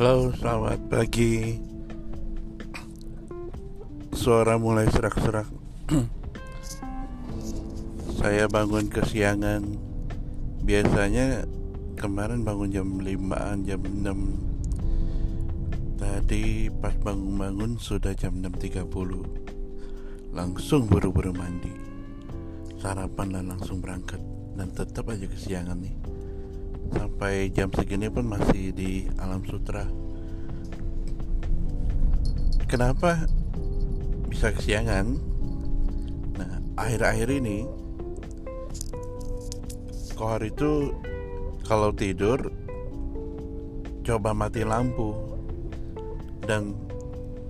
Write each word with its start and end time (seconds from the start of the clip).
Halo, 0.00 0.32
selamat 0.32 0.80
pagi. 0.88 1.60
Suara 4.16 4.56
mulai 4.56 4.88
serak-serak. 4.88 5.44
Saya 8.16 8.48
bangun 8.48 8.88
kesiangan. 8.88 9.60
Biasanya 10.64 11.44
kemarin 12.00 12.48
bangun 12.48 12.72
jam 12.72 12.88
5 12.96 13.68
jam 13.68 13.80
6. 13.84 16.00
Tadi 16.00 16.72
pas 16.80 16.96
bangun-bangun 16.96 17.76
sudah 17.76 18.16
jam 18.16 18.40
6.30. 18.40 18.88
Langsung 20.32 20.88
buru-buru 20.88 21.36
mandi. 21.36 21.76
Sarapan 22.80 23.36
dan 23.36 23.52
langsung 23.52 23.84
berangkat 23.84 24.24
dan 24.56 24.72
tetap 24.72 25.12
aja 25.12 25.28
kesiangan 25.28 25.76
nih 25.76 26.19
sampai 26.94 27.50
jam 27.54 27.70
segini 27.70 28.10
pun 28.10 28.26
masih 28.26 28.74
di 28.74 29.06
alam 29.18 29.42
sutra. 29.46 29.86
Kenapa 32.70 33.26
bisa 34.30 34.54
kesiangan? 34.54 35.18
Nah 36.38 36.52
akhir-akhir 36.78 37.28
ini 37.42 37.66
kohar 40.14 40.46
itu 40.46 40.94
kalau 41.66 41.90
tidur 41.94 42.50
coba 44.06 44.34
mati 44.34 44.62
lampu. 44.62 45.14
Dan 46.40 46.74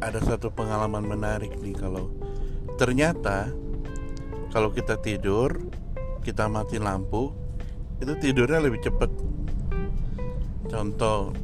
ada 0.00 0.20
satu 0.24 0.48
pengalaman 0.52 1.04
menarik 1.04 1.56
nih 1.60 1.76
kalau 1.76 2.08
ternyata 2.80 3.52
kalau 4.52 4.72
kita 4.72 4.96
tidur 5.00 5.52
kita 6.24 6.48
mati 6.48 6.80
lampu 6.80 7.32
itu 8.00 8.12
tidurnya 8.16 8.64
lebih 8.64 8.80
cepat 8.80 9.12
contoh 10.70 11.34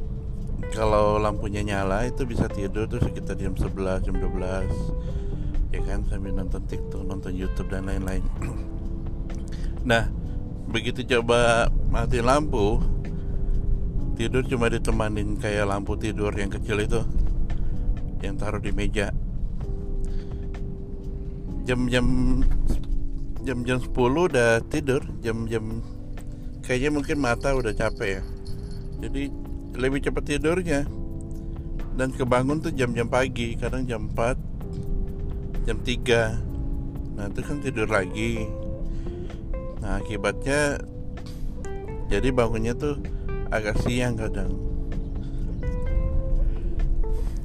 kalau 0.71 1.19
lampunya 1.19 1.61
nyala 1.61 2.07
itu 2.07 2.23
bisa 2.23 2.47
tidur 2.47 2.87
tuh 2.87 3.03
sekitar 3.03 3.35
jam 3.37 3.53
11 3.53 4.07
jam 4.07 4.15
12 4.15 5.75
ya 5.75 5.81
kan 5.83 5.99
sambil 6.07 6.31
nonton 6.33 6.63
TikTok 6.65 7.03
nonton 7.03 7.35
YouTube 7.35 7.69
dan 7.69 7.85
lain-lain. 7.85 8.23
Nah 9.87 10.03
begitu 10.67 10.99
coba 11.07 11.71
mati 11.87 12.19
lampu 12.19 12.83
tidur 14.19 14.43
cuma 14.43 14.67
ditemanin 14.67 15.39
kayak 15.39 15.63
lampu 15.63 15.95
tidur 15.95 16.35
yang 16.35 16.51
kecil 16.51 16.83
itu 16.83 17.07
yang 18.19 18.35
taruh 18.35 18.59
di 18.59 18.75
meja. 18.75 19.15
Jam-jam 21.63 22.03
jam-jam 23.47 23.79
10 23.79 23.95
udah 23.95 24.59
tidur 24.67 24.99
jam-jam 25.23 25.79
kayaknya 26.67 26.91
mungkin 26.91 27.23
mata 27.23 27.55
udah 27.55 27.71
capek 27.71 28.19
ya 28.19 28.23
jadi 28.97 29.29
lebih 29.77 29.99
cepat 30.09 30.23
tidurnya. 30.25 30.81
Dan 31.97 32.13
kebangun 32.13 32.61
tuh 32.61 32.69
jam-jam 32.69 33.09
pagi 33.09 33.57
kadang 33.57 33.89
jam 33.89 34.05
4 34.13 35.65
jam 35.65 35.77
3 35.81 37.17
nah 37.17 37.25
itu 37.25 37.41
kan 37.41 37.57
tidur 37.57 37.89
lagi. 37.89 38.45
Nah 39.81 39.97
akibatnya 39.97 40.77
jadi 42.05 42.29
bangunnya 42.29 42.77
tuh 42.77 43.01
agak 43.49 43.81
siang 43.81 44.13
kadang. 44.13 44.53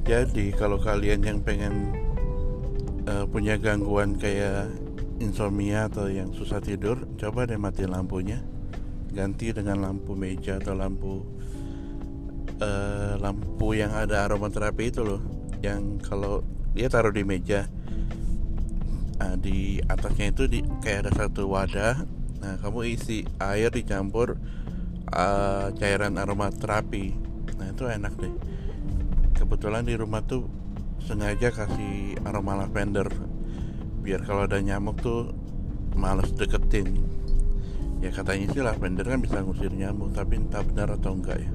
Jadi 0.05 0.53
kalau 0.53 0.77
kalian 0.77 1.25
yang 1.25 1.39
pengen 1.41 1.89
uh, 3.09 3.25
punya 3.25 3.57
gangguan 3.57 4.13
kayak 4.13 4.69
insomnia 5.17 5.89
atau 5.89 6.11
yang 6.11 6.29
susah 6.35 6.59
tidur 6.61 7.07
coba 7.17 7.47
deh 7.47 7.57
mati 7.57 7.87
lampunya 7.87 8.43
ganti 9.13 9.53
dengan 9.53 9.85
lampu 9.85 10.17
meja 10.17 10.57
atau 10.57 10.73
lampu 10.73 11.21
uh, 12.57 13.13
lampu 13.21 13.77
yang 13.77 13.93
ada 13.93 14.25
aromaterapi 14.25 14.89
itu 14.89 15.05
loh. 15.05 15.21
Yang 15.61 16.01
kalau 16.03 16.41
dia 16.73 16.89
taruh 16.89 17.13
di 17.13 17.21
meja 17.21 17.69
uh, 19.21 19.37
di 19.37 19.79
atasnya 19.85 20.33
itu 20.33 20.43
di, 20.49 20.59
kayak 20.81 21.07
ada 21.07 21.11
satu 21.25 21.45
wadah. 21.45 22.03
Nah 22.41 22.59
kamu 22.59 22.97
isi 22.97 23.23
air 23.37 23.69
dicampur 23.69 24.35
uh, 25.13 25.69
cairan 25.77 26.17
aromaterapi. 26.17 27.13
Nah 27.61 27.69
itu 27.69 27.85
enak 27.85 28.13
deh. 28.17 28.33
Kebetulan 29.37 29.85
di 29.85 29.93
rumah 29.93 30.25
tuh 30.25 30.49
sengaja 31.05 31.53
kasih 31.53 32.17
aroma 32.25 32.57
lavender. 32.65 33.07
Biar 34.03 34.25
kalau 34.25 34.49
ada 34.49 34.59
nyamuk 34.59 34.99
tuh 34.99 35.31
males 35.95 36.33
deketin 36.33 37.22
ya 38.03 38.11
katanya 38.11 38.51
sih 38.51 38.59
lavender 38.59 39.07
kan 39.07 39.23
bisa 39.23 39.39
ngusir 39.39 39.71
nyamuk 39.71 40.11
tapi 40.11 40.35
entah 40.35 40.59
benar 40.59 40.91
atau 40.99 41.15
enggak 41.15 41.39
ya. 41.39 41.51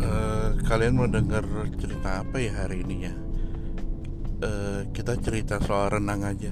Uh, 0.00 0.58
kalian 0.66 0.98
mau 0.98 1.06
dengar 1.06 1.46
cerita 1.78 2.26
apa 2.26 2.42
ya 2.42 2.50
hari 2.66 2.82
ini 2.82 3.06
ya? 3.06 3.14
Uh, 4.42 4.80
kita 4.90 5.14
cerita 5.22 5.62
soal 5.62 5.94
renang 5.94 6.26
aja. 6.26 6.50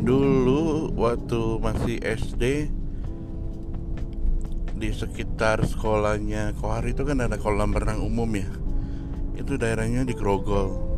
Dulu 0.00 0.96
waktu 0.96 1.60
masih 1.60 2.00
SD 2.00 2.72
di 4.80 4.88
sekitar 4.96 5.60
sekolahnya 5.68 6.56
Kohar 6.56 6.88
itu 6.88 7.04
kan 7.04 7.20
ada 7.20 7.36
kolam 7.36 7.76
renang 7.76 8.00
umum 8.00 8.32
ya. 8.32 8.48
Itu 9.36 9.60
daerahnya 9.60 10.08
di 10.08 10.16
Grogol. 10.16 10.88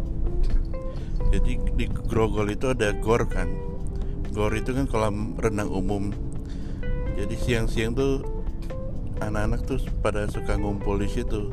Jadi 1.34 1.58
di 1.74 1.90
Grogol 1.90 2.54
itu 2.54 2.70
ada 2.70 2.94
gor 2.94 3.26
kan 3.26 3.71
gor 4.32 4.52
itu 4.56 4.72
kan 4.72 4.88
kolam 4.88 5.36
renang 5.36 5.68
umum. 5.68 6.08
Jadi 7.14 7.36
siang-siang 7.36 7.92
tuh 7.92 8.24
anak-anak 9.20 9.62
tuh 9.68 9.78
pada 10.00 10.26
suka 10.26 10.56
ngumpul 10.56 10.98
di 10.98 11.06
situ. 11.06 11.52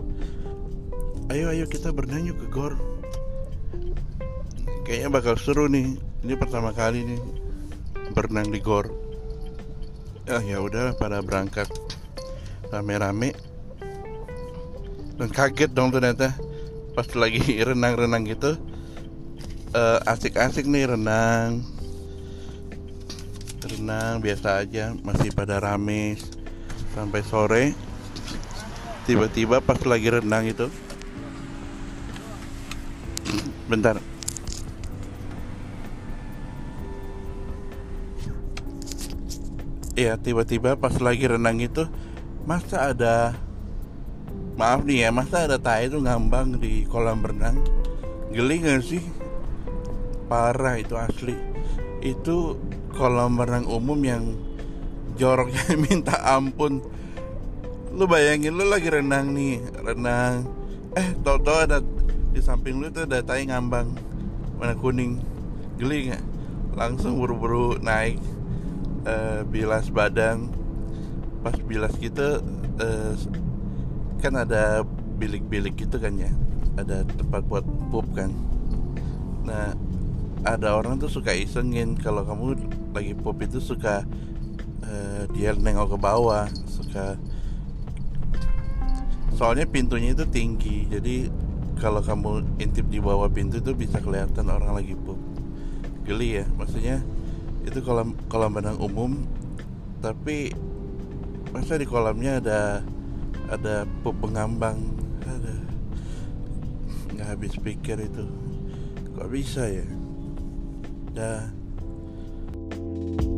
Ayo 1.30 1.54
ayo 1.54 1.68
kita 1.68 1.94
berenang 1.94 2.32
ke 2.32 2.48
gor. 2.50 2.74
Kayaknya 4.88 5.10
bakal 5.12 5.36
seru 5.38 5.70
nih. 5.70 6.00
Ini 6.26 6.34
pertama 6.40 6.74
kali 6.74 7.06
nih 7.06 7.22
berenang 8.18 8.50
di 8.50 8.64
gor. 8.64 8.90
Ah 10.26 10.42
ya 10.42 10.64
udah 10.64 10.98
pada 10.98 11.22
berangkat. 11.22 11.70
Rame-rame. 12.74 13.38
Dan 15.20 15.30
kaget 15.30 15.76
dong 15.76 15.94
ternyata. 15.94 16.34
Pas 16.98 17.06
lagi 17.14 17.44
renang-renang 17.68 18.26
gitu 18.26 18.58
uh, 19.74 20.00
asik-asik 20.10 20.66
nih 20.66 20.90
renang 20.90 21.66
renang 23.66 24.24
biasa 24.24 24.64
aja 24.64 24.96
masih 25.04 25.36
pada 25.36 25.60
rame. 25.60 26.16
Sampai 26.96 27.22
sore 27.22 27.76
tiba-tiba 29.04 29.60
pas 29.60 29.80
lagi 29.84 30.08
renang 30.10 30.46
itu. 30.48 30.68
Bentar. 33.66 33.98
Iya 40.00 40.16
tiba-tiba 40.16 40.80
pas 40.80 40.96
lagi 41.04 41.28
renang 41.28 41.60
itu 41.60 41.84
masa 42.48 42.96
ada 42.96 43.36
maaf 44.56 44.88
nih 44.88 45.04
ya 45.04 45.10
masa 45.12 45.44
ada 45.44 45.60
tai 45.60 45.92
itu 45.92 46.00
ngambang 46.00 46.56
di 46.56 46.88
kolam 46.88 47.20
renang? 47.20 47.60
Geli 48.32 48.64
gak 48.64 48.80
sih? 48.86 49.04
Parah 50.32 50.80
itu 50.80 50.96
asli. 50.96 51.36
Itu 52.00 52.56
kolam 53.00 53.40
renang 53.40 53.64
umum 53.64 53.96
yang 54.04 54.36
joroknya 55.16 55.64
minta 55.88 56.20
ampun. 56.20 56.84
Lu 57.96 58.04
bayangin 58.12 58.60
lu 58.60 58.68
lagi 58.68 58.92
renang 58.92 59.32
nih 59.32 59.64
renang. 59.80 60.44
Eh 61.00 61.16
tau 61.24 61.40
ada 61.40 61.80
di 62.36 62.44
samping 62.44 62.84
lu 62.84 62.92
tuh 62.92 63.08
ada 63.08 63.24
tai 63.24 63.48
ngambang 63.48 63.96
warna 64.60 64.76
kuning. 64.76 65.24
Geli 65.80 66.12
nggak? 66.12 66.24
Langsung 66.76 67.16
buru-buru 67.16 67.80
naik 67.80 68.20
uh, 69.08 69.48
bilas 69.48 69.88
badan. 69.88 70.52
Pas 71.40 71.56
bilas 71.56 71.96
gitu 72.04 72.44
uh, 72.84 73.14
kan 74.20 74.36
ada 74.36 74.84
bilik-bilik 75.16 75.80
gitu 75.80 76.04
kan 76.04 76.20
ya? 76.20 76.36
Ada 76.76 77.08
tempat 77.08 77.48
buat 77.48 77.64
pup 77.96 78.12
kan? 78.12 78.36
Nah 79.48 79.72
ada 80.44 80.76
orang 80.76 81.00
tuh 81.00 81.12
suka 81.12 81.36
isengin 81.36 82.00
kalau 82.00 82.24
kamu 82.24 82.56
lagi 82.94 83.14
pop 83.14 83.38
itu 83.42 83.62
suka 83.62 84.04
uh, 84.84 85.24
dia 85.34 85.54
nengok 85.54 85.96
ke 85.96 85.98
bawah 86.00 86.46
suka. 86.66 87.16
Soalnya 89.36 89.70
pintunya 89.70 90.12
itu 90.12 90.26
tinggi 90.28 90.90
jadi 90.90 91.32
kalau 91.80 92.04
kamu 92.04 92.60
intip 92.60 92.92
di 92.92 93.00
bawah 93.00 93.32
pintu 93.32 93.64
itu 93.64 93.72
bisa 93.72 94.04
kelihatan 94.04 94.52
orang 94.52 94.76
lagi 94.76 94.98
pop. 94.98 95.18
Geli 96.04 96.44
ya 96.44 96.46
maksudnya 96.58 97.00
itu 97.64 97.80
kolam 97.86 98.18
kolam 98.28 98.58
renang 98.58 98.82
umum 98.82 99.24
tapi 100.00 100.50
masa 101.52 101.76
di 101.76 101.86
kolamnya 101.86 102.42
ada 102.42 102.60
ada 103.50 103.86
pup 104.02 104.18
pengambang. 104.20 104.80
Ada. 105.26 105.56
Nggak 107.14 107.28
habis 107.28 107.54
pikir 107.58 107.98
itu. 108.02 108.26
Kok 109.18 109.30
bisa 109.30 109.68
ya? 109.68 109.88
Dah 111.14 111.59
Thank 112.72 113.22
you 113.24 113.29